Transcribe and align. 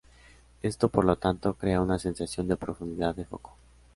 Esto, 0.63 0.89
por 0.89 1.05
lo 1.05 1.15
tanto, 1.17 1.53
crea 1.53 1.79
una 1.79 1.99
sensación 1.99 2.47
de 2.47 2.57
profundidad 2.57 3.13
de 3.13 3.23
foco. 3.25 3.53